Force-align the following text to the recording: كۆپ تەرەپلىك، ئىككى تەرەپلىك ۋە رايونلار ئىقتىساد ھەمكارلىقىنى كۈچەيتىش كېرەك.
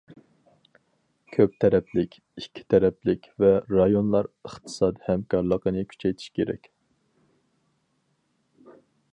كۆپ 1.35 1.57
تەرەپلىك، 1.65 2.17
ئىككى 2.43 2.63
تەرەپلىك 2.75 3.29
ۋە 3.45 3.51
رايونلار 3.75 4.31
ئىقتىساد 4.31 4.99
ھەمكارلىقىنى 5.11 5.87
كۈچەيتىش 5.93 6.33
كېرەك. 6.39 6.71